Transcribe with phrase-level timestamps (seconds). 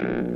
[0.00, 0.33] Mm-hmm.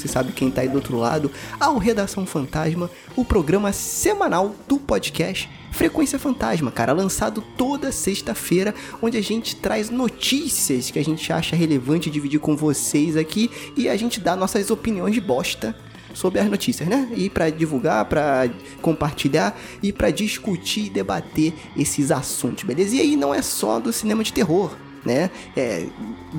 [0.00, 4.78] Se sabe quem tá aí do outro lado, ao Redação Fantasma, o programa semanal do
[4.78, 11.32] podcast Frequência Fantasma, cara, lançado toda sexta-feira, onde a gente traz notícias que a gente
[11.32, 15.76] acha relevante dividir com vocês aqui e a gente dá nossas opiniões de bosta
[16.12, 17.08] sobre as notícias, né?
[17.14, 18.50] E para divulgar, para
[18.82, 22.96] compartilhar e para discutir e debater esses assuntos, beleza?
[22.96, 25.30] E aí não é só do cinema de terror, né?
[25.56, 25.86] É,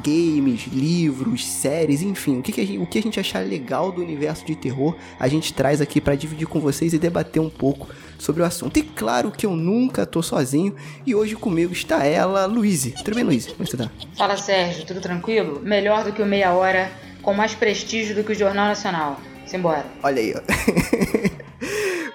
[0.04, 3.92] games, livros, séries, enfim, o que, que a gente, o que a gente achar legal
[3.92, 7.50] do universo de terror, a gente traz aqui para dividir com vocês e debater um
[7.50, 8.78] pouco sobre o assunto.
[8.78, 12.92] E claro que eu nunca tô sozinho e hoje comigo está ela, Luíse.
[13.04, 13.50] Tudo bem, Luíse?
[13.54, 13.90] Como você tá?
[14.16, 15.60] Fala Sérgio, tudo tranquilo?
[15.62, 19.20] Melhor do que o Meia Hora, com mais prestígio do que o Jornal Nacional.
[19.46, 19.86] Simbora.
[20.04, 20.42] Olha aí, ó.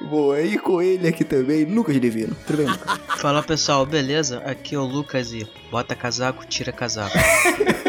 [0.09, 2.37] Boa, e com ele aqui também, Lucas Divino.
[2.47, 3.01] Tudo bem, Lucas?
[3.19, 4.39] Fala pessoal, beleza?
[4.45, 7.17] Aqui é o Lucas e bota casaco, tira casaco.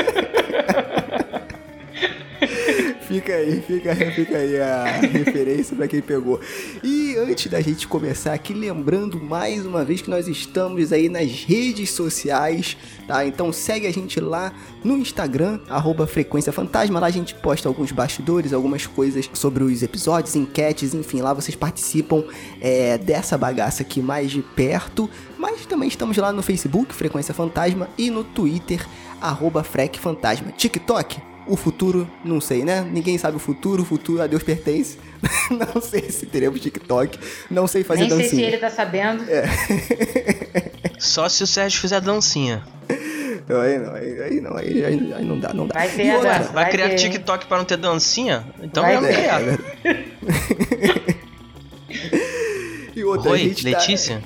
[3.07, 6.41] Fica aí, fica, fica aí a referência pra quem pegou.
[6.83, 11.31] E antes da gente começar aqui, lembrando mais uma vez que nós estamos aí nas
[11.31, 12.75] redes sociais,
[13.07, 13.25] tá?
[13.25, 14.51] Então segue a gente lá
[14.83, 16.99] no Instagram, arroba Frequência Fantasma.
[16.99, 21.55] Lá a gente posta alguns bastidores, algumas coisas sobre os episódios, enquetes, enfim, lá vocês
[21.55, 22.25] participam
[22.59, 25.09] é, dessa bagaça aqui mais de perto.
[25.37, 28.85] Mas também estamos lá no Facebook, Frequência Fantasma, e no Twitter,
[29.21, 30.51] arroba Fantasma.
[30.51, 32.81] TikTok, o futuro, não sei, né?
[32.81, 34.97] Ninguém sabe o futuro, o futuro a Deus pertence.
[35.73, 37.17] não sei se teremos TikTok,
[37.49, 38.29] não sei fazer Nem dancinha.
[38.29, 39.23] sei se ele tá sabendo.
[39.29, 39.43] É.
[40.99, 42.63] Só se o Sérgio fizer dancinha.
[43.47, 45.73] Não, aí não, aí, aí não, aí, aí- aí não dá, não dá.
[45.79, 46.39] Vai ter outra-.
[46.39, 46.95] Vai, Vai criar ter.
[46.97, 48.45] TikTok pra não ter dancinha?
[48.61, 49.15] Então Vai vamos ter.
[49.15, 49.41] criar.
[52.95, 54.23] E outra, a Oi, tá- Letícia?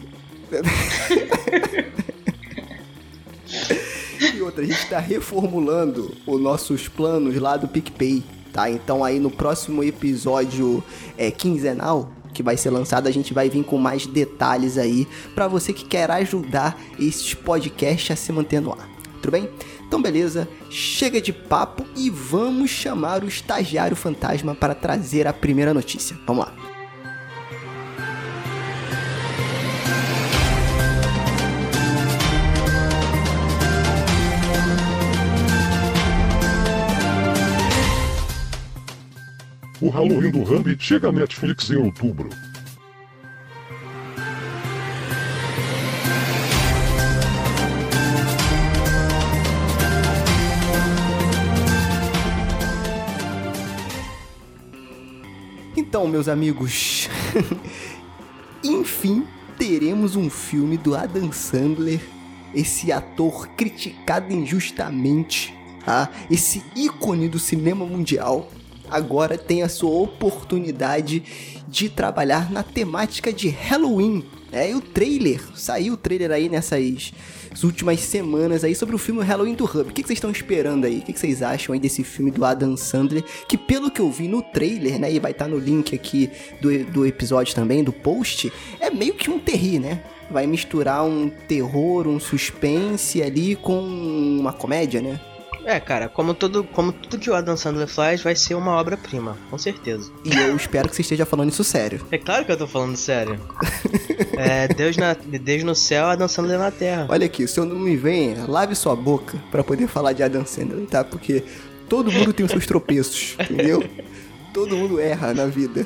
[4.22, 8.24] E outra, a gente tá reformulando os nossos planos lá do PicPay,
[8.54, 8.70] tá?
[8.70, 10.84] Então aí no próximo episódio
[11.18, 15.48] é, quinzenal, que vai ser lançado, a gente vai vir com mais detalhes aí pra
[15.48, 18.88] você que quer ajudar esses podcasts a se manter no ar.
[19.22, 19.50] Tudo bem?
[19.88, 25.74] Então beleza, chega de papo e vamos chamar o estagiário fantasma para trazer a primeira
[25.74, 26.16] notícia.
[26.26, 26.61] Vamos lá.
[39.92, 42.30] Halloween do Rambi chega à Netflix em outubro.
[55.76, 57.10] Então, meus amigos,
[58.64, 59.28] enfim,
[59.58, 62.00] teremos um filme do Adam Sandler,
[62.56, 65.54] esse ator criticado injustamente,
[65.84, 66.10] tá?
[66.30, 68.50] Esse ícone do cinema mundial,
[68.92, 71.24] agora tem a sua oportunidade
[71.68, 74.24] de trabalhar na temática de Halloween.
[74.52, 77.14] É, e o trailer, saiu o trailer aí nessas
[77.64, 79.90] últimas semanas aí sobre o filme Halloween do Hub.
[79.90, 81.00] O que, vocês estão esperando aí?
[81.00, 83.24] O que, que vocês acham aí desse filme do Adam Sandler?
[83.48, 86.30] Que pelo que eu vi no trailer, né, e vai estar no link aqui
[86.60, 90.04] do, do episódio também, do post, é meio que um terri, né?
[90.30, 95.18] Vai misturar um terror, um suspense ali com uma comédia, né?
[95.66, 99.38] É, cara, como, todo, como tudo que o Adam Sandler faz, vai ser uma obra-prima,
[99.50, 100.12] com certeza.
[100.26, 102.06] E eu espero que você esteja falando isso sério.
[102.12, 103.40] É claro que eu tô falando sério.
[104.38, 107.06] É, Deus, na, Deus no céu, Adam Sandler na terra.
[107.10, 110.46] Olha aqui, se eu não me venha, lave sua boca pra poder falar de Adam
[110.46, 111.04] Sandler, tá?
[111.04, 111.44] Porque
[111.88, 113.84] todo mundo tem os seus tropeços, entendeu?
[114.54, 115.86] Todo mundo erra na vida,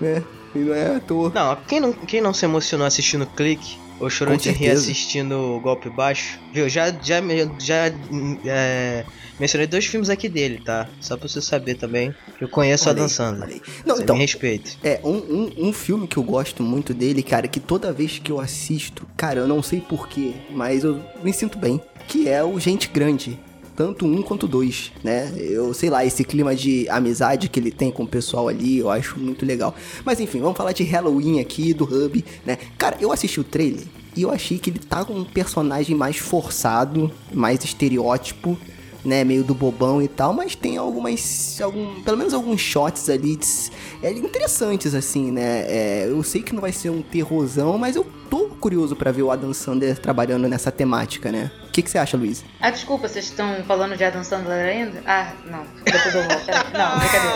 [0.00, 0.22] né?
[0.54, 1.30] E não é à toa.
[1.34, 3.78] Não, quem não, quem não se emocionou assistindo Clique,
[4.50, 4.82] rir certeza.
[4.82, 6.68] assistindo o Golpe Baixo, viu?
[6.68, 7.20] Já, já,
[7.58, 7.92] já
[8.44, 9.04] é,
[9.38, 10.88] mencionei dois filmes aqui dele, tá?
[11.00, 12.14] Só pra você saber também.
[12.40, 13.44] Eu conheço o Sandler.
[13.44, 13.62] olha aí.
[13.84, 14.70] Não, Você então, me respeita.
[14.82, 18.30] É, um, um, um filme que eu gosto muito dele, cara, que toda vez que
[18.30, 22.58] eu assisto, cara, eu não sei porquê, mas eu me sinto bem, que é o
[22.58, 23.38] Gente Grande.
[23.76, 25.32] Tanto um quanto dois, né?
[25.36, 28.90] Eu sei lá, esse clima de amizade que ele tem com o pessoal ali, eu
[28.90, 29.74] acho muito legal.
[30.04, 32.58] Mas enfim, vamos falar de Halloween aqui, do Hub, né?
[32.78, 33.84] Cara, eu assisti o trailer
[34.16, 38.56] e eu achei que ele tá com um personagem mais forçado, mais estereótipo
[39.04, 43.36] né, meio do bobão e tal, mas tem algumas, algum, pelo menos alguns shots ali
[43.36, 43.46] de,
[44.02, 48.06] é, interessantes, assim, né, é, eu sei que não vai ser um terrorzão, mas eu
[48.30, 51.50] tô curioso para ver o Adam Sandler trabalhando nessa temática, né.
[51.68, 52.44] O que, que você acha, Luiz?
[52.60, 55.02] Ah, desculpa, vocês estão falando de Adam Sandler ainda?
[55.06, 56.46] Ah, não, depois eu volto.
[56.72, 57.34] Não, brincadeira.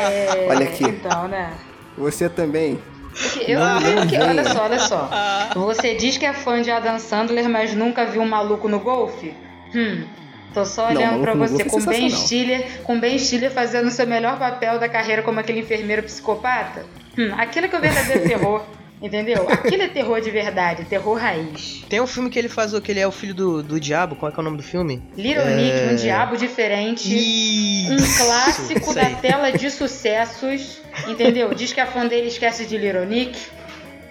[0.00, 0.84] É, Olha aqui.
[0.84, 1.54] Então, né...
[1.96, 2.78] Você também
[3.14, 3.60] porque eu,
[4.00, 5.10] porque, olha só, olha só.
[5.54, 9.32] Você diz que é fã de Adam Sandler, mas nunca viu um maluco no golfe?
[9.74, 10.04] Hum,
[10.54, 14.38] Tô só olhando para você com Ben Stiller, com Ben Stiller fazendo o seu melhor
[14.38, 16.86] papel da carreira como aquele enfermeiro psicopata.
[17.18, 18.64] Hum, aquilo que é o verdadeiro terror.
[19.02, 19.46] Entendeu?
[19.50, 21.84] Aquilo é terror de verdade, terror raiz.
[21.90, 24.32] Tem um filme que ele faz, que ele é o filho do, do diabo, qual
[24.32, 25.02] é, é o nome do filme?
[25.14, 25.56] Little é...
[25.56, 27.12] Nick, um diabo diferente.
[27.12, 30.80] Isso, um clássico da tela de sucessos.
[31.06, 31.52] Entendeu?
[31.52, 33.36] Diz que a fã dele esquece de Little Nick.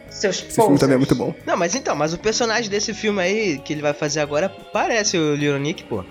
[0.09, 1.33] Seus Esse filme também é muito bom.
[1.43, 5.17] Não, mas então, mas o personagem desse filme aí que ele vai fazer agora parece
[5.17, 6.03] o Little Nick, pô.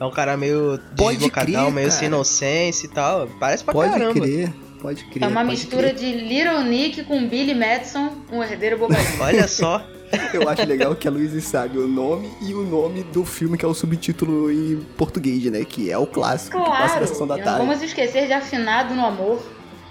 [0.00, 1.98] É um cara meio desbocadão, meio cara.
[1.98, 3.28] sem inocência e tal.
[3.38, 4.14] Parece pra pode caramba.
[4.14, 5.24] Pode crer, pode crer.
[5.24, 5.94] É uma mistura crer.
[5.94, 9.04] de Little Nick com Billy Madison, um herdeiro bobalhão.
[9.20, 9.84] Olha só.
[10.34, 13.64] Eu acho legal que a Luísa sabe o nome e o nome do filme, que
[13.64, 15.64] é o subtítulo em português, né?
[15.64, 17.06] Que é o clássico claro.
[17.06, 17.66] que da tarde.
[17.66, 19.42] Vamos esquecer de Afinado no Amor.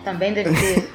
[0.03, 0.89] Também deve ter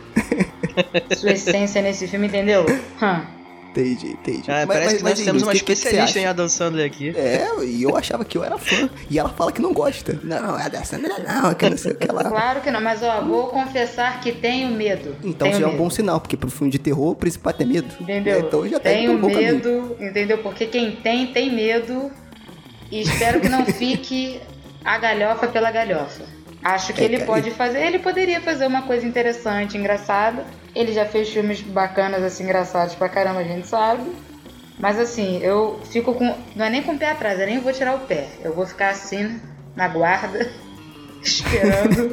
[1.16, 2.64] sua essência nesse filme, entendeu?
[3.02, 3.35] Hum.
[3.76, 4.50] Entendi, entendi.
[4.50, 7.10] Ah, mas, parece mas, que nós temos uma que especialista que em Adam Sandler aqui.
[7.10, 8.88] É, e eu achava que eu era fã.
[9.10, 10.18] E ela fala que não gosta.
[10.24, 12.24] Não, Adam Sandler não, que não sei o que ela...
[12.24, 15.14] Claro que não, mas ó, vou confessar que tenho medo.
[15.22, 15.70] Então tenho já medo.
[15.70, 17.94] é um bom sinal, porque pro filme de terror, o principal é ter medo.
[18.00, 18.40] Entendeu?
[18.40, 20.38] Então já tenho tá um medo, entendeu?
[20.38, 22.10] Porque quem tem, tem medo.
[22.90, 24.40] E espero que não fique
[24.82, 26.35] a galhofa pela galhofa.
[26.66, 30.44] Acho que é, ele pode fazer, ele poderia fazer uma coisa interessante, engraçada.
[30.74, 34.10] Ele já fez filmes bacanas, assim, engraçados pra caramba, a gente sabe.
[34.76, 36.24] Mas assim, eu fico com.
[36.56, 38.26] Não é nem com o pé atrás, eu nem vou tirar o pé.
[38.42, 39.40] Eu vou ficar assim,
[39.76, 40.50] na guarda,
[41.22, 42.12] esperando.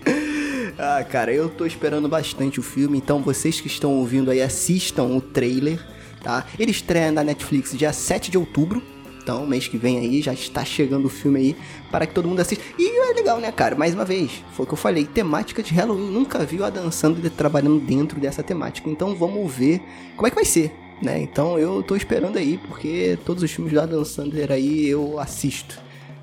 [0.78, 5.04] ah, cara, eu tô esperando bastante o filme, então vocês que estão ouvindo aí, assistam
[5.04, 5.78] o trailer,
[6.22, 6.46] tá?
[6.58, 8.95] Ele estreia na Netflix dia 7 de outubro.
[9.26, 11.56] Então, mês que vem aí já está chegando o filme aí
[11.90, 12.62] para que todo mundo assista.
[12.78, 13.74] E é legal, né, cara?
[13.74, 16.12] Mais uma vez, foi o que eu falei, temática de Halloween.
[16.12, 18.88] Nunca viu a dançando trabalhando dentro dessa temática.
[18.88, 19.82] Então, vamos ver
[20.14, 20.72] como é que vai ser.
[21.02, 21.18] Né?
[21.18, 25.82] Então eu tô esperando aí, porque todos os filmes da Dan Sandler aí eu assisto.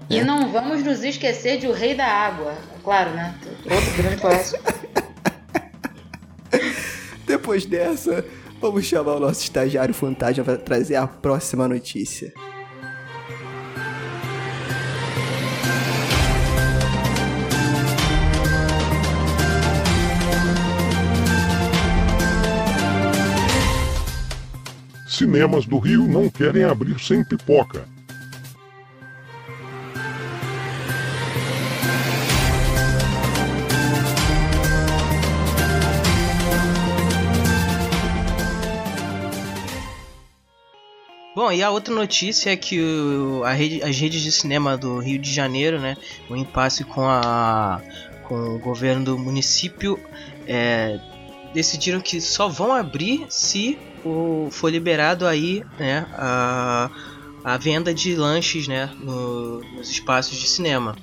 [0.10, 0.24] E né?
[0.24, 2.56] não vamos nos esquecer de O Rei da Água.
[2.86, 3.36] Claro, né?
[3.70, 4.64] Outro grande clássico.
[7.28, 8.26] Depois dessa,
[8.62, 12.34] vamos chamar o nosso estagiário fantasma para trazer a próxima notícia.
[25.13, 27.88] Cinemas do Rio não querem abrir sem pipoca.
[41.36, 45.19] Bom, e a outra notícia é que o, rede, as redes de cinema do Rio
[45.19, 45.95] de Janeiro, né,
[46.27, 47.80] o impasse com, a,
[48.24, 50.00] com o governo do município,
[50.48, 51.00] é,
[51.54, 56.90] decidiram que só vão abrir se o, foi liberado aí, né, a,
[57.44, 60.95] a venda de lanches, né, no, nos espaços de cinema,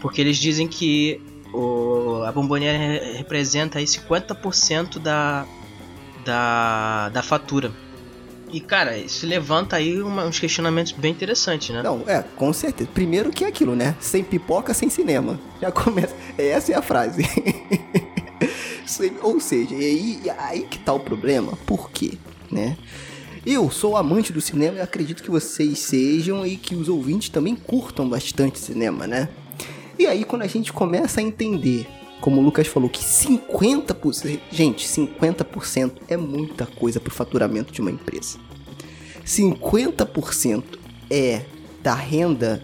[0.00, 1.20] porque eles dizem que
[1.52, 2.78] o, a bomboniera
[3.16, 5.46] representa aí 50% da,
[6.24, 7.72] da, da fatura.
[8.52, 11.82] E cara, isso levanta aí uma, uns questionamentos bem interessantes, né?
[11.82, 12.88] Não, é, com certeza.
[12.94, 13.96] Primeiro que é aquilo, né?
[13.98, 15.40] Sem pipoca, sem cinema.
[15.60, 16.14] Já começa.
[16.38, 17.24] Essa é a frase.
[19.22, 21.58] Ou seja, e aí, aí que tá o problema.
[21.66, 22.16] Por quê?
[22.50, 22.76] Né?
[23.46, 27.54] Eu sou amante do cinema e acredito que vocês sejam e que os ouvintes também
[27.54, 29.28] curtam bastante cinema, né?
[29.98, 31.86] E aí quando a gente começa a entender,
[32.20, 37.90] como o Lucas falou, que 50%, gente, 50% é muita coisa pro faturamento de uma
[37.90, 38.38] empresa.
[39.26, 40.64] 50%
[41.10, 41.42] é
[41.82, 42.62] da renda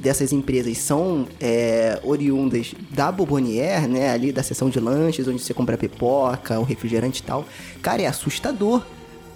[0.00, 4.10] dessas empresas são é, oriundas da Bobonier, né?
[4.10, 7.44] Ali da seção de lanches, onde você compra pipoca, o refrigerante e tal.
[7.82, 8.82] Cara, é assustador.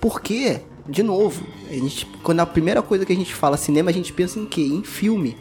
[0.05, 3.95] Porque, de novo, a gente, quando a primeira coisa que a gente fala cinema, a
[3.95, 4.61] gente pensa em quê?
[4.61, 5.35] Em filme.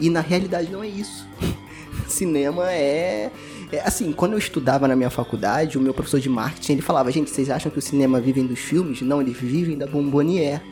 [0.00, 1.28] E na realidade não é isso.
[2.08, 3.30] cinema é,
[3.70, 7.12] é, assim, quando eu estudava na minha faculdade, o meu professor de marketing, ele falava,
[7.12, 9.02] gente, vocês acham que o cinema vive dos filmes?
[9.02, 10.62] Não, eles vivem da Bombonier.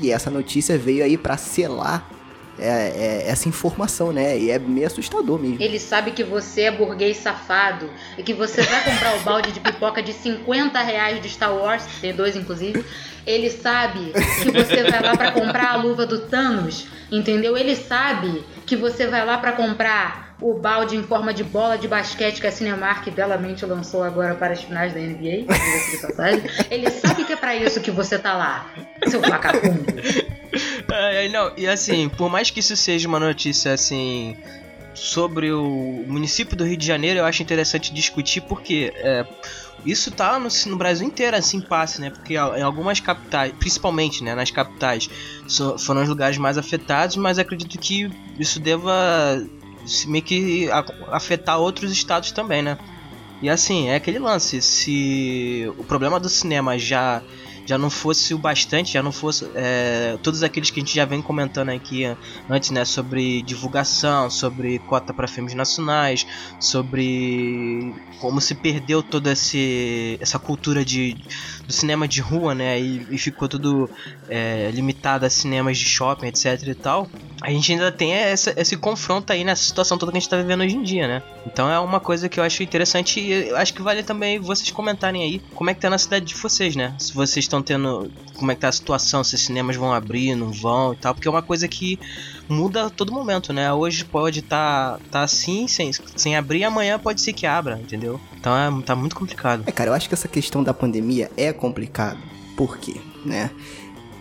[0.00, 2.08] E essa notícia veio aí para selar
[2.58, 4.38] é, é essa informação, né?
[4.38, 5.60] E é meio assustador mesmo.
[5.60, 9.60] Ele sabe que você é burguês safado e que você vai comprar o balde de
[9.60, 12.84] pipoca de 50 reais de Star Wars, tem dois inclusive.
[13.26, 17.56] Ele sabe que você vai lá para comprar a luva do Thanos, entendeu?
[17.56, 21.88] Ele sabe que você vai lá para comprar o balde em forma de bola de
[21.88, 25.46] basquete que a Cinemark belamente lançou agora para as finais da NBA.
[26.70, 28.66] Ele sabe que é para isso que você tá lá,
[29.08, 29.86] seu vagabundo.
[30.94, 34.36] É, não, e assim, por mais que isso seja uma notícia assim
[34.94, 39.26] sobre o município do Rio de Janeiro, eu acho interessante discutir porque é,
[39.84, 42.10] isso tá no, no, Brasil inteiro assim passe, né?
[42.10, 45.10] Porque em algumas capitais, principalmente, né, nas capitais,
[45.48, 48.08] so, foram os lugares mais afetados, mas acredito que
[48.38, 48.92] isso deva
[50.06, 50.68] meio que
[51.10, 52.78] afetar outros estados também, né?
[53.42, 57.20] E assim, é aquele lance, se o problema do cinema já
[57.66, 61.04] já não fosse o bastante, já não fosse é, todos aqueles que a gente já
[61.04, 62.04] vem comentando aqui
[62.48, 66.26] antes, né, sobre divulgação, sobre cota para filmes nacionais,
[66.60, 71.16] sobre como se perdeu toda esse, essa cultura de,
[71.66, 73.88] do cinema de rua, né, e, e ficou tudo
[74.28, 77.08] é, limitado a cinemas de shopping, etc e tal.
[77.42, 80.36] A gente ainda tem essa, esse confronto aí nessa situação toda que a gente tá
[80.36, 81.22] vivendo hoje em dia, né?
[81.46, 84.70] Então é uma coisa que eu acho interessante e eu acho que vale também vocês
[84.70, 86.94] comentarem aí como é que tá na cidade de vocês, né?
[86.98, 88.10] Se vocês estão tendo.
[88.34, 91.14] Como é que tá a situação, se os cinemas vão abrir, não vão e tal,
[91.14, 91.98] porque é uma coisa que
[92.48, 93.72] muda a todo momento, né?
[93.72, 98.20] Hoje pode estar tá, tá assim, sem, sem abrir, amanhã pode ser que abra, entendeu?
[98.38, 99.64] Então é, tá muito complicado.
[99.66, 102.18] É, cara, eu acho que essa questão da pandemia é complicado.
[102.56, 103.00] Por quê?
[103.24, 103.50] Né?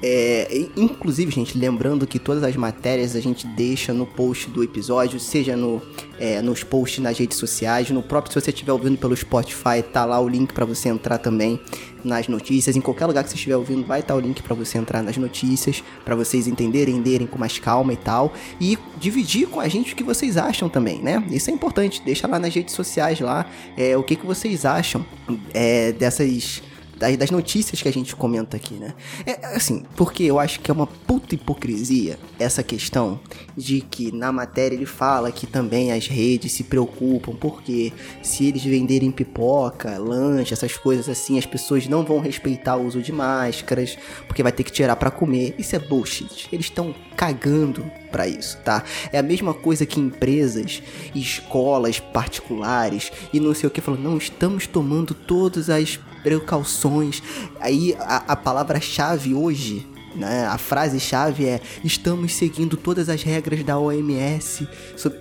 [0.06, 5.18] É, inclusive, gente, lembrando que todas as matérias a gente deixa no post do episódio,
[5.18, 5.82] seja no,
[6.20, 10.04] é, nos posts nas redes sociais, no próprio, se você estiver ouvindo pelo Spotify, tá
[10.04, 11.58] lá o link para você entrar também
[12.04, 12.76] nas notícias.
[12.76, 15.02] Em qualquer lugar que você estiver ouvindo, vai estar tá o link para você entrar
[15.02, 18.34] nas notícias, para vocês entenderem, lerem com mais calma e tal.
[18.60, 21.26] E dividir com a gente o que vocês acham também, né?
[21.32, 22.02] Isso é importante.
[22.04, 23.46] Deixa lá nas redes sociais lá
[23.78, 25.06] é, o que, que vocês acham
[25.54, 26.62] é, dessas
[26.98, 28.94] das, das notícias que a gente comenta aqui, né?
[29.26, 33.20] É assim, porque eu acho que é uma puta hipocrisia essa questão
[33.56, 38.64] de que na matéria ele fala que também as redes se preocupam, porque se eles
[38.64, 43.98] venderem pipoca, lanche, essas coisas assim, as pessoas não vão respeitar o uso de máscaras,
[44.28, 45.56] porque vai ter que tirar para comer.
[45.58, 46.48] Isso é bullshit.
[46.52, 48.84] Eles estão cagando para isso, tá?
[49.12, 50.82] É a mesma coisa que empresas,
[51.16, 57.22] escolas particulares e não sei o que falam, não, estamos tomando todas as precauções.
[57.60, 60.46] Aí a, a palavra-chave hoje né?
[60.46, 64.68] A frase-chave é: estamos seguindo todas as regras da OMS.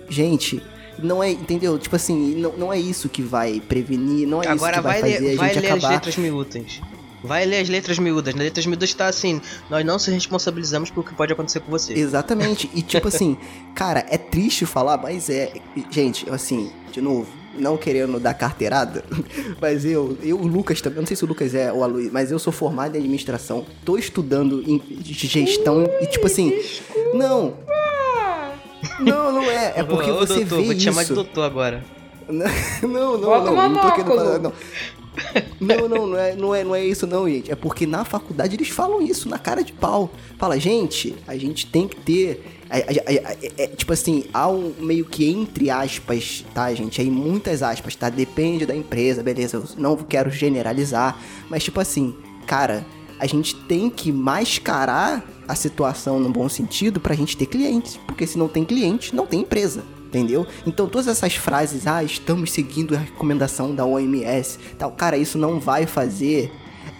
[0.09, 0.61] Gente,
[0.99, 1.77] não é, entendeu?
[1.79, 5.01] Tipo assim, não, não é isso que vai prevenir, não é Agora isso que vai,
[5.01, 5.87] vai fazer ler, a vai gente ler acabar.
[5.87, 6.81] as letras miúdas.
[7.23, 8.35] Vai ler as letras miúdas.
[8.35, 11.93] Nas letras miúdas tá assim: nós não se responsabilizamos pelo que pode acontecer com você.
[11.93, 12.69] Exatamente.
[12.73, 13.37] E tipo assim,
[13.73, 15.53] cara, é triste falar, mas é.
[15.89, 19.03] Gente, assim, de novo, não querendo dar carteirada,
[19.61, 22.11] mas eu, eu, o Lucas também, não sei se o Lucas é ou a Luiz,
[22.11, 27.17] mas eu sou formado em administração, tô estudando em gestão e tipo assim, desculpa.
[27.17, 27.53] não.
[28.99, 30.85] Não, não é, é porque ô, você doutor, vê vou te isso.
[30.85, 31.83] chamar de doutor agora.
[32.29, 34.53] Não, não, Bota não, uma não tô querendo falar, não.
[35.59, 37.51] Não, não, não é, não, é, não é isso não, gente.
[37.51, 40.11] É porque na faculdade eles falam isso, na cara de pau.
[40.37, 42.43] Fala, gente, a gente tem que ter.
[42.69, 46.99] É, é, tipo assim, há um meio que entre aspas, tá, gente?
[46.99, 48.09] Aí muitas aspas, tá?
[48.09, 49.57] Depende da empresa, beleza.
[49.57, 51.17] Eu não quero generalizar.
[51.49, 52.15] Mas, tipo assim,
[52.45, 52.85] cara,
[53.19, 57.99] a gente tem que mascarar a situação no bom sentido pra gente ter clientes.
[58.07, 60.45] Porque se não tem cliente, não tem empresa entendeu?
[60.65, 65.59] Então todas essas frases, ah, estamos seguindo a recomendação da OMS, tal, cara, isso não
[65.59, 66.51] vai fazer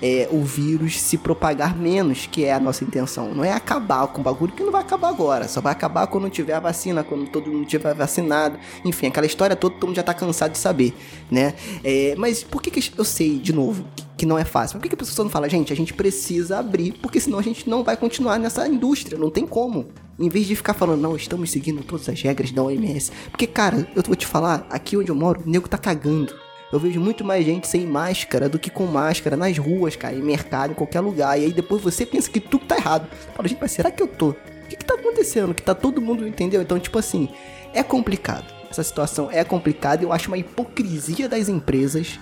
[0.01, 3.34] é, o vírus se propagar menos, que é a nossa intenção.
[3.34, 6.29] Não é acabar com o bagulho que não vai acabar agora, só vai acabar quando
[6.29, 10.03] tiver a vacina, quando todo mundo tiver vacinado, enfim, aquela história toda todo mundo já
[10.03, 10.93] tá cansado de saber,
[11.29, 11.53] né?
[11.84, 13.86] É, mas por que, que eu sei, de novo,
[14.24, 14.77] que não é fácil?
[14.77, 17.42] Por que, que a pessoa não fala, gente, a gente precisa abrir, porque senão a
[17.42, 19.89] gente não vai continuar nessa indústria, não tem como.
[20.18, 23.12] Em vez de ficar falando, não, estamos seguindo todas as regras da OMS.
[23.30, 26.34] Porque, cara, eu vou te falar, aqui onde eu moro, o nego tá cagando.
[26.72, 30.22] Eu vejo muito mais gente sem máscara do que com máscara nas ruas, cara, em
[30.22, 31.38] mercado, em qualquer lugar.
[31.38, 33.10] E aí depois você pensa que tudo tá errado.
[33.36, 34.30] Fala, gente, mas será que eu tô?
[34.30, 34.36] O
[34.70, 35.53] que que tá acontecendo?
[35.53, 36.62] Que tá todo mundo, entendeu?
[36.62, 37.27] Então, tipo assim,
[37.74, 38.46] é complicado.
[38.70, 42.18] Essa situação é complicada eu acho uma hipocrisia das empresas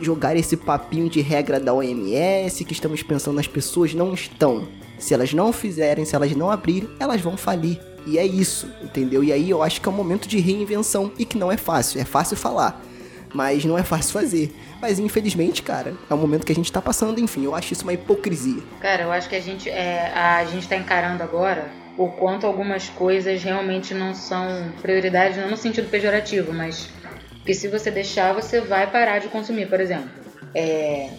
[0.00, 4.68] jogar esse papinho de regra da OMS, que estamos pensando nas pessoas, não estão.
[4.98, 7.80] Se elas não fizerem, se elas não abrirem, elas vão falir.
[8.06, 9.24] E é isso, entendeu?
[9.24, 12.00] E aí eu acho que é um momento de reinvenção e que não é fácil.
[12.00, 12.80] É fácil falar,
[13.34, 14.54] mas não é fácil fazer.
[14.80, 17.82] Mas infelizmente, cara, é o momento que a gente tá passando, enfim, eu acho isso
[17.82, 18.62] uma hipocrisia.
[18.80, 22.88] Cara, eu acho que a gente, é, a gente tá encarando agora o quanto algumas
[22.90, 26.88] coisas realmente não são prioridade, não no sentido pejorativo, mas
[27.46, 29.68] que se você deixar, você vai parar de consumir.
[29.68, 30.10] Por exemplo,
[30.54, 31.10] é,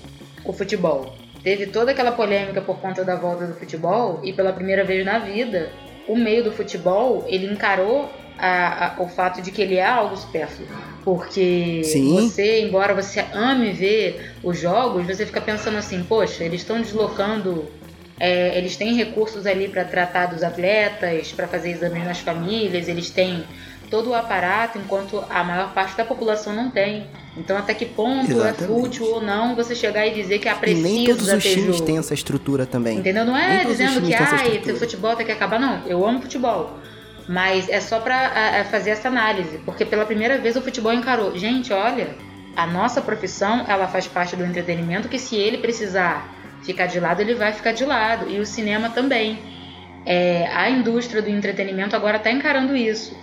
[0.43, 1.15] o futebol.
[1.41, 5.17] Teve toda aquela polêmica por conta da volta do futebol e pela primeira vez na
[5.17, 5.71] vida,
[6.05, 10.17] o meio do futebol ele encarou a, a, o fato de que ele é algo
[10.17, 10.67] supérfluo.
[11.05, 12.15] Porque Sim.
[12.15, 17.71] você, embora você ame ver os jogos, você fica pensando assim, poxa, eles estão deslocando
[18.19, 23.11] é, eles têm recursos ali para tratar dos atletas, para fazer exames nas famílias, eles
[23.11, 23.45] têm
[23.89, 27.07] todo o aparato, enquanto a maior parte da população não tem.
[27.35, 28.63] Então, até que ponto Exatamente.
[28.63, 31.43] é fútil ou não você chegar e dizer que a E precisa nem todos os
[31.43, 31.85] times jogo?
[31.85, 32.97] têm essa estrutura também.
[32.97, 33.25] Entendeu?
[33.25, 35.85] Não é dizendo que ai, o futebol tem que acabar, não.
[35.85, 36.77] Eu amo futebol.
[37.27, 39.59] Mas é só pra a, fazer essa análise.
[39.59, 41.37] Porque pela primeira vez o futebol encarou.
[41.37, 42.15] Gente, olha,
[42.55, 47.21] a nossa profissão, ela faz parte do entretenimento que se ele precisar ficar de lado,
[47.21, 48.29] ele vai ficar de lado.
[48.29, 49.39] E o cinema também.
[50.05, 53.13] É, a indústria do entretenimento agora está encarando isso.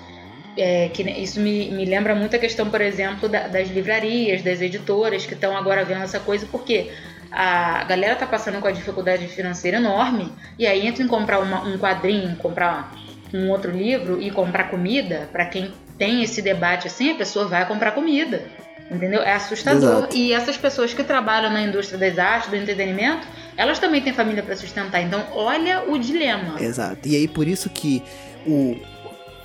[0.57, 4.61] É, que isso me, me lembra muito a questão, por exemplo, da, das livrarias, das
[4.61, 6.93] editoras que estão agora vendo essa coisa, porque
[7.33, 11.65] a galera tá passando com a dificuldade financeira enorme, e aí entra em comprar uma,
[11.65, 12.95] um quadrinho, comprar
[13.33, 17.67] um outro livro e comprar comida, para quem tem esse debate assim, a pessoa vai
[17.67, 18.45] comprar comida.
[18.91, 19.23] Entendeu?
[19.23, 19.99] É assustador.
[19.99, 20.17] Exato.
[20.17, 24.43] E essas pessoas que trabalham na indústria das artes, do entretenimento, elas também têm família
[24.43, 25.01] para sustentar.
[25.01, 26.61] Então, olha o dilema.
[26.61, 27.09] Exato.
[27.09, 28.03] E aí por isso que
[28.47, 28.77] o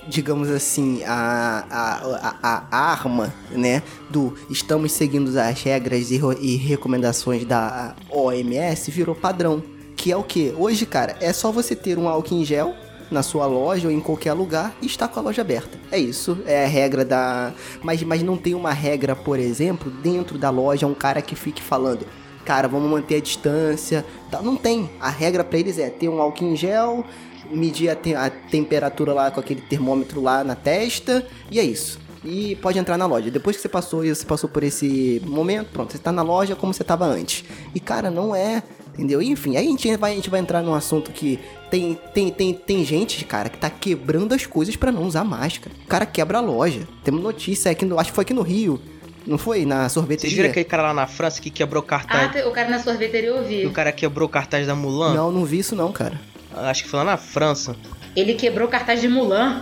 [0.10, 6.56] digamos assim, a, a, a, a arma, né, do estamos seguindo as regras e, e
[6.56, 9.64] recomendações da OMS virou padrão.
[9.96, 10.54] Que é o que?
[10.58, 12.74] Hoje, cara, é só você ter um álcool em gel
[13.12, 15.78] na sua loja ou em qualquer lugar e estar com a loja aberta.
[15.92, 17.54] É isso, é a regra da.
[17.84, 21.62] Mas, mas não tem uma regra, por exemplo, dentro da loja, um cara que fique
[21.62, 22.06] falando.
[22.50, 24.04] Cara, vamos manter a distância.
[24.32, 24.42] Tá?
[24.42, 24.90] Não tem.
[25.00, 27.06] A regra pra eles é ter um álcool em gel,
[27.52, 32.00] medir a, te- a temperatura lá com aquele termômetro lá na testa, e é isso.
[32.26, 33.30] E pode entrar na loja.
[33.30, 36.74] Depois que você passou, você passou por esse momento, pronto, você tá na loja como
[36.74, 37.46] você tava antes.
[37.76, 38.64] E cara, não é,
[38.96, 39.22] entendeu?
[39.22, 42.52] Enfim, aí a gente vai, a gente vai entrar num assunto que tem, tem, tem,
[42.56, 45.76] tem gente, cara, que tá quebrando as coisas pra não usar máscara.
[45.86, 46.88] O cara quebra a loja.
[47.04, 48.82] Temos notícia aqui no, acho que foi aqui no Rio.
[49.26, 49.66] Não foi?
[49.66, 50.36] Na Vocês sorveteria?
[50.38, 52.32] viram aquele cara lá na França que quebrou o Ah, cartaz?
[52.32, 53.66] te- o cara na sorveteria eu vi.
[53.66, 55.14] o cara quebrou o cartaz da Mulan?
[55.14, 56.20] Não, não vi isso não, cara.
[56.56, 57.76] Acho que foi lá na França.
[58.16, 59.62] Ele quebrou o cartaz de Mulan.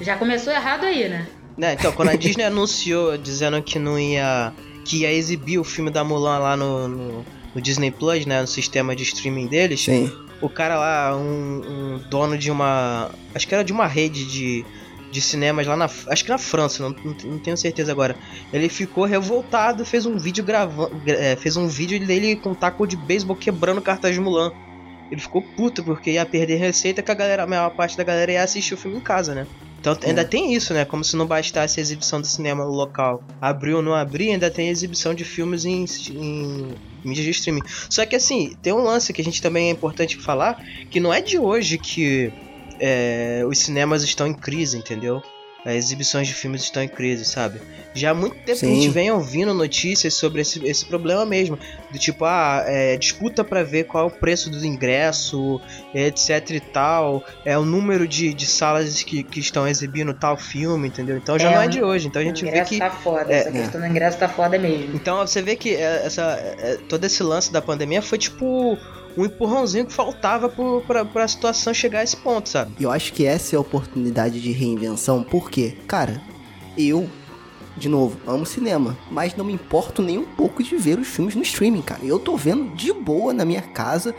[0.00, 1.26] Já começou errado aí, né?
[1.56, 4.52] Né, então, quando a Disney anunciou dizendo que não ia.
[4.84, 8.40] que ia exibir o filme da Mulan lá no, no, no Disney Plus, né?
[8.40, 10.10] No sistema de streaming deles, Sim.
[10.40, 11.20] o cara lá, um,
[11.98, 13.10] um dono de uma.
[13.34, 14.64] Acho que era de uma rede de,
[15.10, 15.86] de cinemas lá na.
[16.08, 16.94] Acho que na França, não,
[17.24, 18.16] não, tenho certeza agora.
[18.52, 20.90] Ele ficou revoltado, fez um vídeo gravando.
[21.38, 24.52] fez um vídeo dele com um taco de beisebol quebrando o cartaz de Mulan.
[25.10, 28.32] Ele ficou puto porque ia perder receita que a galera, a maior parte da galera
[28.32, 29.46] ia assistir o filme em casa, né?
[29.80, 30.24] Então ainda É.
[30.24, 30.84] tem isso, né?
[30.84, 33.22] Como se não bastasse a exibição do cinema local.
[33.40, 37.62] Abriu ou não abrir, ainda tem exibição de filmes em, em mídias de streaming.
[37.88, 40.58] Só que assim, tem um lance que a gente também é importante falar,
[40.90, 42.30] que não é de hoje que
[42.80, 45.22] é, os cinemas estão em crise, entendeu?
[45.66, 47.60] As exibições de filmes estão em crise, sabe?
[47.92, 48.90] Já há muito tempo que a gente Sim.
[48.90, 51.58] vem ouvindo notícias sobre esse, esse problema mesmo.
[51.90, 55.60] Do tipo, ah, é, disputa pra ver qual é o preço do ingresso,
[55.92, 57.24] etc e tal.
[57.44, 61.16] É o número de, de salas que, que estão exibindo tal filme, entendeu?
[61.16, 62.06] Então já É, não é o- de hoje.
[62.06, 63.32] Então a O gente vê ingresso que tá foda.
[63.32, 64.94] é, Essa questão do ingresso tá foda mesmo.
[64.94, 66.22] então você vê que é, essa,
[66.60, 68.78] é, todo esse lance da pandemia foi tipo
[69.18, 70.48] um empurrãozinho que faltava
[70.86, 72.72] pra, pra situação chegar a esse ponto, sabe?
[72.80, 76.22] Eu acho que essa é a oportunidade de reinvenção, porque, cara,
[76.76, 77.10] eu,
[77.76, 81.34] de novo, amo cinema, mas não me importo nem um pouco de ver os filmes
[81.34, 82.04] no streaming, cara.
[82.04, 84.14] Eu tô vendo de boa na minha casa,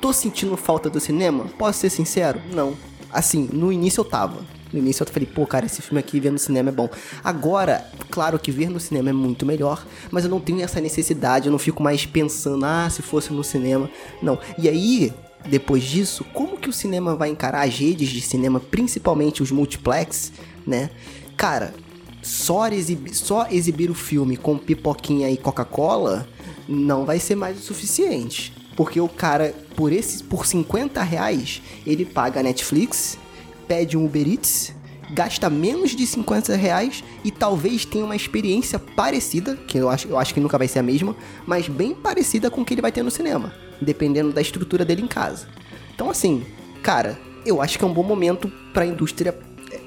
[0.00, 1.46] tô sentindo falta do cinema?
[1.56, 2.42] Posso ser sincero?
[2.52, 2.74] Não.
[3.12, 4.40] Assim, no início eu tava.
[4.72, 6.88] No início eu falei, pô, cara, esse filme aqui ver no cinema é bom.
[7.22, 11.46] Agora, claro que ver no cinema é muito melhor, mas eu não tenho essa necessidade,
[11.46, 13.90] eu não fico mais pensando, ah, se fosse no cinema.
[14.22, 14.38] Não.
[14.56, 15.12] E aí,
[15.46, 20.32] depois disso, como que o cinema vai encarar as redes de cinema, principalmente os multiplex,
[20.66, 20.90] né?
[21.36, 21.74] Cara,
[22.22, 26.28] só, exibir, só exibir o filme com pipoquinha e Coca-Cola
[26.68, 28.52] não vai ser mais o suficiente.
[28.76, 33.18] Porque o cara, por esses, por 50 reais, ele paga a Netflix,
[33.66, 34.74] pede um Uber Eats,
[35.12, 40.18] gasta menos de 50 reais e talvez tenha uma experiência parecida, que eu acho, eu
[40.18, 41.14] acho que nunca vai ser a mesma,
[41.46, 45.02] mas bem parecida com o que ele vai ter no cinema, dependendo da estrutura dele
[45.02, 45.46] em casa.
[45.94, 46.44] Então, assim,
[46.82, 49.36] cara, eu acho que é um bom momento pra indústria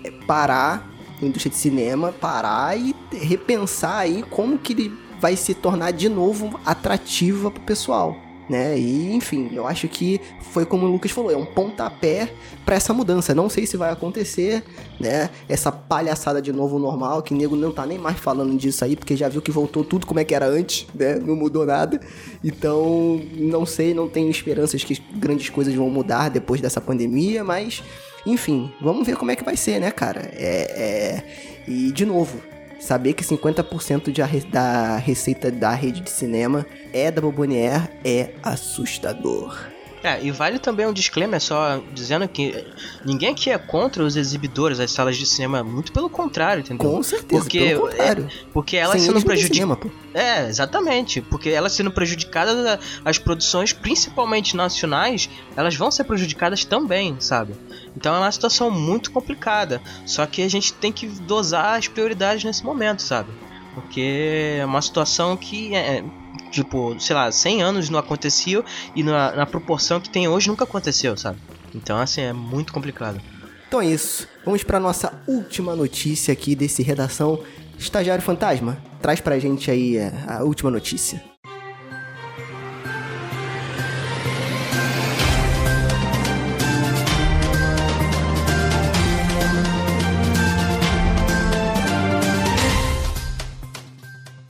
[0.04, 5.54] é, parar, a indústria de cinema, parar e repensar aí como que ele vai se
[5.54, 8.25] tornar de novo atrativa pro pessoal.
[8.50, 8.78] Né?
[8.78, 12.32] E enfim, eu acho que foi como o Lucas falou, é um pontapé
[12.66, 13.34] para essa mudança.
[13.34, 14.64] Não sei se vai acontecer,
[15.00, 15.30] né?
[15.48, 19.16] Essa palhaçada de novo normal, que nego não tá nem mais falando disso aí, porque
[19.16, 21.16] já viu que voltou tudo como é que era antes, né?
[21.16, 22.00] Não mudou nada.
[22.44, 27.84] Então, não sei, não tenho esperanças que grandes coisas vão mudar depois dessa pandemia, mas
[28.26, 30.22] enfim, vamos ver como é que vai ser, né, cara?
[30.34, 31.24] É, é...
[31.68, 32.42] E de novo,
[32.86, 39.76] saber que 50% de da receita da rede de cinema é da Bobonier é assustador.
[40.06, 42.64] É, e vale também um disclaimer só dizendo que
[43.04, 46.92] ninguém aqui é contra os exibidores, as salas de cinema, muito pelo contrário, entendeu?
[46.92, 48.30] Com certeza, porque, pelo contrário.
[48.32, 49.92] É, porque elas Sem sendo prejudicadas.
[50.14, 51.22] É, exatamente.
[51.22, 57.56] Porque elas sendo prejudicadas, as produções, principalmente nacionais, elas vão ser prejudicadas também, sabe?
[57.96, 59.82] Então é uma situação muito complicada.
[60.06, 63.30] Só que a gente tem que dosar as prioridades nesse momento, sabe?
[63.74, 66.04] Porque é uma situação que é.
[66.52, 68.64] Tipo, sei lá, 100 anos não acontecia
[68.96, 71.38] e na, na proporção que tem hoje nunca aconteceu, sabe?
[71.74, 73.20] Então, assim, é muito complicado.
[73.68, 74.28] Então é isso.
[74.46, 77.44] Vamos para nossa última notícia aqui desse redação
[77.78, 78.78] Estagiário Fantasma.
[79.02, 81.35] Traz pra gente aí é, a última notícia.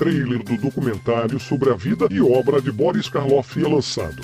[0.05, 4.21] Trailer do documentário sobre a vida e obra de Boris Karloff é lançado.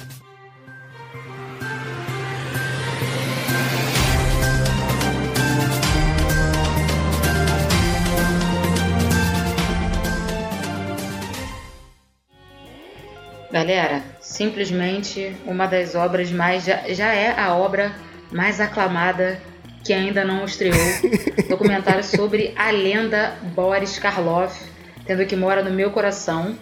[13.51, 16.63] Galera, simplesmente uma das obras mais.
[16.63, 17.91] Já, já é a obra
[18.31, 19.41] mais aclamada
[19.83, 20.77] que ainda não estreou.
[21.49, 24.70] Documentário sobre a lenda Boris Karloff,
[25.05, 26.55] tendo que mora no meu coração.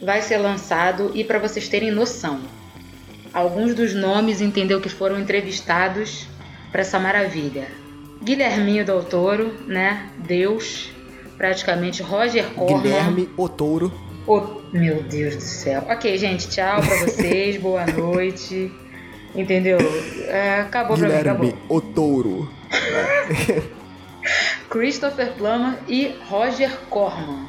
[0.00, 2.40] Vai ser lançado e para vocês terem noção,
[3.34, 6.26] alguns dos nomes entendeu que foram entrevistados
[6.70, 7.66] para essa maravilha.
[8.22, 10.08] Guilherminho Del Toro, né?
[10.18, 10.90] Deus,
[11.36, 12.82] praticamente Roger Corman.
[12.82, 13.92] Guilherme Otouro.
[14.26, 15.84] Oh, meu Deus do céu.
[15.88, 18.70] Ok, gente, tchau pra vocês, boa noite.
[19.34, 19.78] Entendeu?
[20.26, 21.76] É, acabou pra mim, Guilherme acabou.
[21.76, 22.50] Otouro.
[24.68, 27.46] Christopher Plummer e Roger Corman.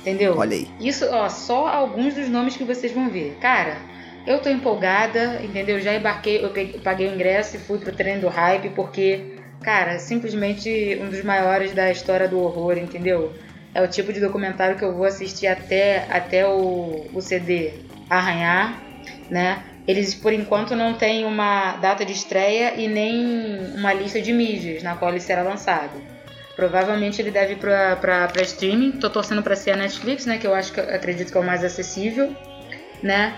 [0.00, 0.36] Entendeu?
[0.36, 0.68] Olha aí.
[0.80, 3.36] Isso, ó, só alguns dos nomes que vocês vão ver.
[3.40, 3.76] Cara,
[4.26, 5.80] eu tô empolgada, entendeu?
[5.80, 9.98] Já embarquei, eu peguei- paguei o ingresso e fui pro trem do hype, porque, cara,
[9.98, 13.32] simplesmente um dos maiores da história do horror, entendeu?
[13.74, 17.72] É o tipo de documentário que eu vou assistir até, até o, o CD
[18.10, 18.82] arranhar,
[19.30, 19.62] né?
[19.86, 24.82] Eles, por enquanto, não têm uma data de estreia e nem uma lista de mídias
[24.82, 25.90] na qual ele será lançado.
[26.54, 28.92] Provavelmente ele deve ir pra, pra, pra streaming.
[28.92, 30.38] Tô torcendo pra ser a Netflix, né?
[30.38, 32.34] Que eu acho que acredito que é o mais acessível,
[33.02, 33.34] né?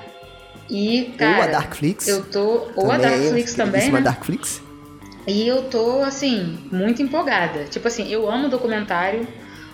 [0.68, 2.09] E, cara, ou a Darkflix.
[2.09, 2.68] eu tô.
[2.74, 4.05] Ou a também, Darkflix também, queridíssima né?
[4.05, 4.62] Darkflix.
[5.27, 7.64] E eu tô, assim, muito empolgada.
[7.64, 9.27] Tipo assim, eu amo documentário.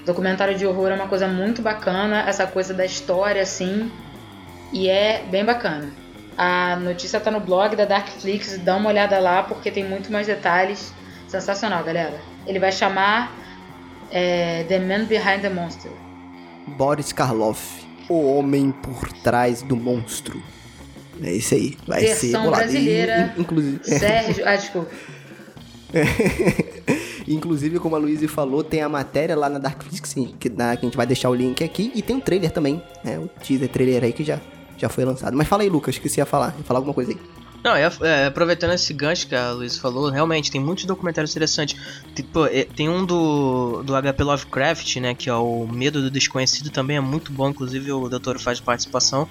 [0.05, 3.91] Documentário de horror é uma coisa muito bacana, essa coisa da história, assim.
[4.73, 5.91] E é bem bacana.
[6.37, 10.27] A notícia tá no blog da Darkflix, dá uma olhada lá porque tem muito mais
[10.27, 10.93] detalhes.
[11.29, 12.19] Sensacional, galera.
[12.47, 13.33] Ele vai chamar
[14.11, 15.91] é, The Man Behind the Monster.
[16.77, 17.81] Boris Karloff.
[18.09, 20.43] O homem por trás do monstro.
[21.23, 21.77] É isso aí.
[21.87, 22.63] Vai ser Versão bolado.
[22.65, 23.35] brasileira.
[23.37, 24.49] E, inclusive, Sérgio.
[24.49, 24.91] Ah, desculpa.
[27.29, 30.89] Inclusive, como a Luísa falou, tem a matéria lá na Darkflix, que, na- que a
[30.89, 33.19] gente vai deixar o link aqui, e tem um trailer também, né?
[33.19, 34.41] O teaser trailer aí que já,
[34.77, 35.37] já foi lançado.
[35.37, 36.55] Mas fala aí, Lucas, que você ia falar.
[36.59, 37.19] Ia falar alguma coisa aí.
[37.63, 41.79] Não, é, é, aproveitando esse gancho que a Luiz falou, realmente tem muitos documentários interessantes.
[42.15, 45.15] Tipo, é, tem um do, do HP Lovecraft, né?
[45.15, 47.51] Que é o Medo do Desconhecido, também é muito bom.
[47.51, 49.29] Inclusive o doutor faz participação.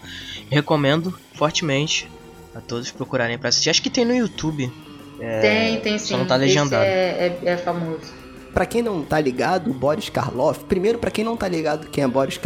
[0.50, 2.08] Recomendo fortemente
[2.54, 3.72] a todos procurarem pra assistir.
[3.72, 4.72] Acho que tem no YouTube.
[5.20, 6.18] É, tem, tem só sim.
[6.18, 6.84] não tá legendado.
[6.84, 8.19] é, é, é famoso.
[8.54, 10.64] Pra quem não tá ligado, o Boris Karloff.
[10.66, 12.40] Primeiro, pra quem não tá ligado quem é Boris,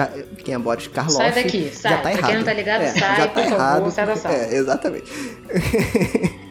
[0.43, 1.15] quem é Boris Karloff.
[1.17, 1.91] Sai daqui, sai.
[1.91, 2.25] Já tá Pra errado.
[2.27, 3.91] quem não tá ligado, É, sai, já tá por favor, errado.
[3.91, 4.35] sai da sala.
[4.35, 5.11] É, exatamente.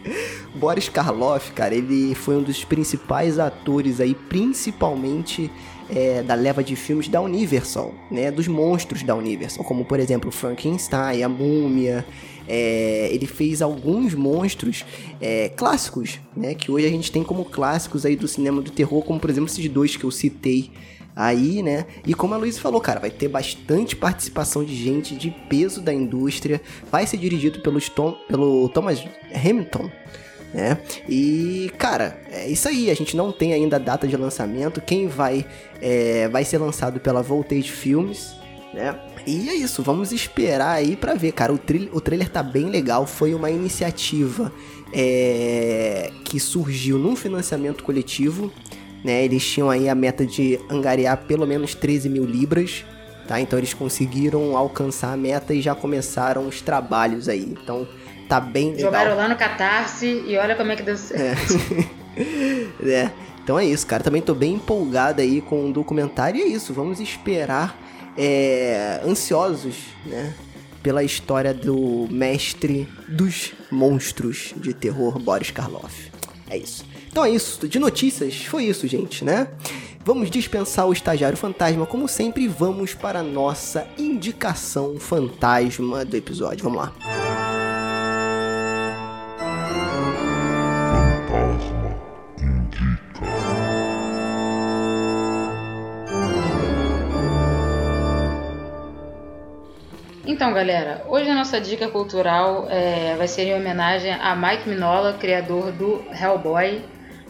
[0.54, 5.50] Boris Karloff, cara, ele foi um dos principais atores aí, principalmente
[5.88, 8.30] é, da leva de filmes da Universal, né?
[8.30, 12.04] Dos monstros da Universal, como por exemplo Frankenstein, a Múmia.
[12.48, 14.84] É, ele fez alguns monstros
[15.20, 16.54] é, clássicos, né?
[16.54, 19.48] Que hoje a gente tem como clássicos aí do cinema do terror, como por exemplo
[19.48, 20.70] esses dois que eu citei
[21.14, 21.86] aí, né?
[22.06, 25.92] E como a Luiz falou, cara, vai ter bastante participação de gente de peso da
[25.92, 26.60] indústria.
[26.90, 29.90] Vai ser dirigido pelos Tom, pelo Thomas Hamilton,
[30.52, 30.78] né?
[31.08, 32.90] E, cara, é isso aí.
[32.90, 34.80] A gente não tem ainda a data de lançamento.
[34.80, 35.46] Quem vai
[35.80, 38.34] é, vai ser lançado pela Voltage Filmes,
[38.72, 38.98] né?
[39.26, 41.52] E é isso, vamos esperar aí para ver, cara.
[41.52, 41.60] O,
[41.92, 44.52] o trailer tá bem legal, foi uma iniciativa
[44.92, 48.52] é, que surgiu num financiamento coletivo,
[49.04, 49.24] né?
[49.24, 52.84] Eles tinham aí a meta de angariar pelo menos 13 mil libras,
[53.26, 53.40] tá?
[53.40, 57.56] Então eles conseguiram alcançar a meta e já começaram os trabalhos aí.
[57.62, 57.86] Então
[58.32, 58.90] tá bem legal.
[58.90, 61.52] Jogaram lá no Catarse e olha como é que deu certo.
[62.16, 62.88] É.
[62.88, 63.12] é.
[63.44, 64.02] Então é isso, cara.
[64.02, 66.72] Também tô bem empolgado aí com o documentário e é isso.
[66.72, 67.78] Vamos esperar
[68.16, 70.32] é, ansiosos, né?
[70.82, 76.10] Pela história do mestre dos monstros de terror, Boris Karloff.
[76.48, 76.86] É isso.
[77.10, 77.68] Então é isso.
[77.68, 79.48] De notícias, foi isso, gente, né?
[80.04, 86.64] Vamos dispensar o estagiário fantasma, como sempre, vamos para a nossa indicação fantasma do episódio.
[86.64, 87.21] Vamos lá.
[100.42, 105.12] Então, galera, hoje a nossa dica cultural é, vai ser em homenagem a Mike Minola,
[105.12, 106.84] criador do Hellboy,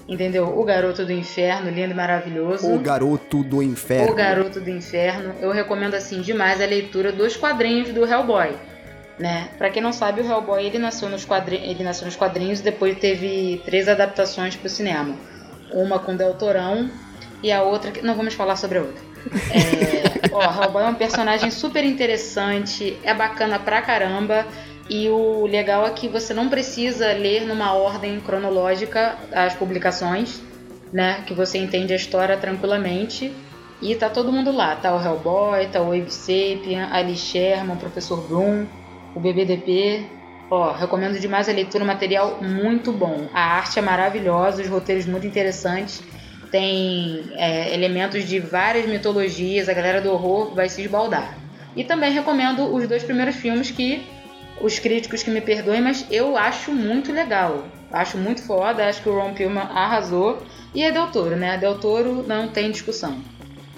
[0.08, 0.58] entendeu?
[0.58, 2.72] O Garoto do Inferno, lindo e maravilhoso.
[2.72, 4.12] O Garoto do Inferno.
[4.12, 5.34] O Garoto do Inferno.
[5.42, 8.56] Eu recomendo, assim, demais a leitura dos quadrinhos do Hellboy.
[9.18, 9.50] Né?
[9.58, 12.62] Para quem não sabe, o Hellboy ele nasceu nos quadrinhos, ele nasceu nos quadrinhos e
[12.62, 15.14] depois teve três adaptações para o cinema.
[15.70, 16.90] Uma com Del Torão
[17.42, 19.04] e a outra não vamos falar sobre a outra.
[19.50, 24.46] É, ó, Hellboy é um personagem super interessante, é bacana pra caramba.
[24.90, 30.42] E o legal é que você não precisa ler numa ordem cronológica as publicações,
[30.92, 31.22] né?
[31.26, 33.32] Que você entende a história tranquilamente.
[33.80, 37.78] E tá todo mundo lá, tá o Hellboy, tá o Wave Sapien, Ali Sherman, o
[37.78, 38.66] Professor Bloom,
[39.14, 40.04] o BBDP.
[40.50, 43.28] Ó, recomendo demais a leitura, material muito bom.
[43.32, 46.02] A arte é maravilhosa, os roteiros muito interessantes
[46.52, 51.36] tem é, elementos de várias mitologias, a galera do horror vai se esbaldar.
[51.74, 54.06] E também recomendo os dois primeiros filmes que
[54.60, 57.64] os críticos que me perdoem, mas eu acho muito legal.
[57.90, 60.42] Acho muito foda, acho que o Ron Perlman arrasou.
[60.74, 61.56] E é Del Toro, né?
[61.56, 63.18] Del Toro não tem discussão.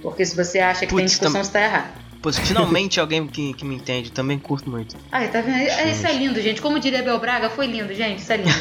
[0.03, 1.45] Porque se você acha que Puts, tem discussão, tam...
[1.45, 2.04] você tá errado.
[2.25, 4.97] Pô, finalmente alguém que, que me entende, também curto muito.
[5.13, 5.59] Ai, tá vendo?
[5.59, 5.91] Gente.
[5.91, 6.63] Isso é lindo, gente.
[6.63, 8.21] Como diria Bel Braga, foi lindo, gente.
[8.21, 8.55] Isso é lindo.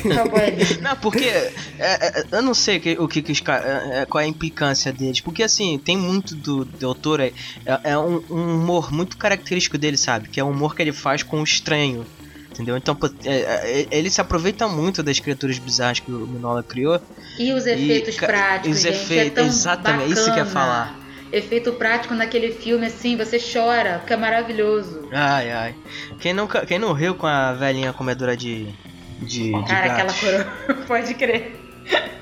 [0.80, 4.24] não, porque é, é, eu não sei o que, que os é, é, qual é
[4.24, 5.20] a implicância deles.
[5.20, 7.34] Porque assim, tem muito do, do autor, é,
[7.84, 10.30] é um, um, humor muito característico dele, sabe?
[10.30, 12.06] Que é o humor que ele faz com o estranho.
[12.50, 12.74] Entendeu?
[12.78, 16.98] Então, é, ele se aproveita muito das criaturas bizarras que o Minola criou.
[17.38, 20.20] E os efeitos e, práticos, os gente, efeitos, exatamente, bacana.
[20.20, 20.99] isso que eu ia falar
[21.32, 25.08] efeito prático naquele filme, assim, você chora, porque é maravilhoso.
[25.12, 25.74] Ai, ai.
[26.20, 28.68] Quem, nunca, quem não riu com a velhinha comedora de.
[29.20, 31.56] de Cara, de aquela coroa, pode crer.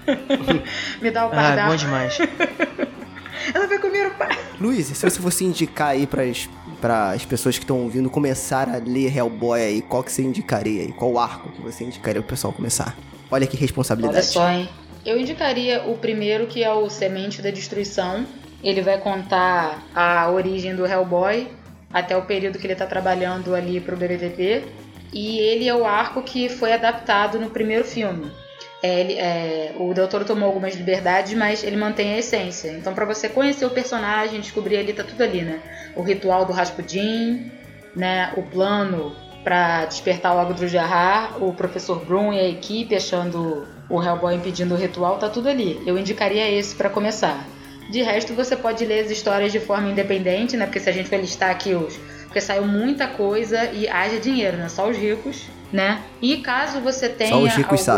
[1.01, 1.67] Me dá o pardal.
[1.67, 2.19] Ah, bom demais.
[3.55, 4.39] Ela vai comer o pai.
[4.61, 6.49] Luiz, se você fosse indicar aí pras,
[6.81, 10.93] pras pessoas que estão ouvindo começar a ler Hellboy aí, qual que você indicaria aí?
[10.93, 12.97] Qual arco que você indicaria pro pessoal começar?
[13.31, 14.17] Olha que responsabilidade.
[14.17, 14.69] Olha só, hein?
[15.05, 18.27] Eu indicaria o primeiro, que é o Semente da Destruição,
[18.63, 21.49] ele vai contar a origem do Hellboy
[21.93, 24.65] até o período que ele está trabalhando ali para o BBTP.
[25.13, 28.31] E ele é o arco que foi adaptado no primeiro filme.
[28.83, 32.71] É, ele, é, o doutor tomou algumas liberdades, mas ele mantém a essência.
[32.73, 35.61] Então, para você conhecer o personagem, descobrir ali, tá tudo ali, né?
[35.97, 37.51] O ritual do Rasputin,
[37.97, 38.33] né?
[38.37, 44.03] O plano para despertar o Agudro Jarrar, o professor Broom e a equipe achando o
[44.03, 45.83] Hellboy impedindo o ritual, tá tudo ali.
[45.87, 47.47] Eu indicaria esse para começar.
[47.89, 50.67] De resto, você pode ler as histórias de forma independente, né?
[50.67, 51.97] Porque se a gente for listar aqui os.
[52.25, 54.69] Porque saiu muita coisa e haja dinheiro, né?
[54.69, 56.03] Só os ricos, né?
[56.21, 57.35] E caso você tenha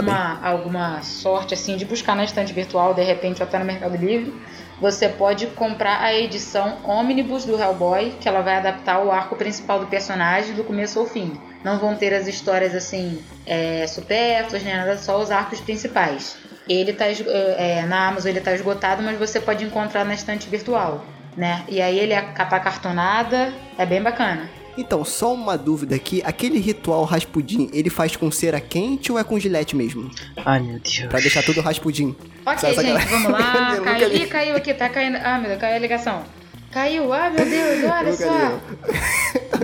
[0.07, 3.97] alguma, alguma sorte, assim, de buscar na estante virtual, de repente, ou até no Mercado
[3.97, 4.33] Livre,
[4.81, 9.81] você pode comprar a edição Omnibus do Hellboy, que ela vai adaptar o arco principal
[9.81, 11.39] do personagem do começo ao fim.
[11.63, 16.39] Não vão ter as histórias assim é, supérfluas, nem nada, só os arcos principais.
[16.71, 21.05] Ele tá é, na Amazon ele tá esgotado, mas você pode encontrar na estante virtual,
[21.37, 21.65] né?
[21.69, 24.49] E aí ele é capa cartonada, é bem bacana.
[24.79, 29.25] Então, só uma dúvida aqui, aquele ritual raspudim, ele faz com cera quente ou é
[29.25, 30.13] com gilete mesmo?
[30.45, 31.07] Ai, meu Deus.
[31.09, 32.15] Pra deixar tudo raspudim.
[32.47, 33.77] Ok, gente, vamos lá.
[33.83, 35.19] caiu, ih, caiu aqui, tá caindo.
[35.25, 36.23] Ah, meu Deus, caiu a ligação.
[36.71, 38.61] Caiu, ah, meu Deus, olha só.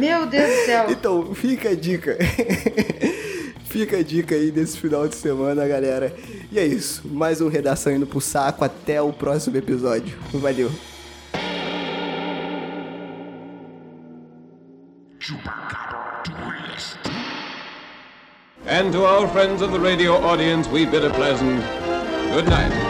[0.00, 0.86] Meu Deus do céu.
[0.90, 2.18] Então, fica a dica.
[3.76, 6.10] Fica a dica aí desse final de semana, galera.
[6.50, 7.06] E é isso.
[7.06, 8.64] Mais um Redação indo pro saco.
[8.64, 10.16] Até o próximo episódio.
[10.32, 10.70] Valeu.
[18.66, 21.62] And to our friends of the radio audience, we bid a pleasant
[22.32, 22.85] good night.